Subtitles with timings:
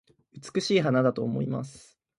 [0.31, 2.01] 美しい花だと思います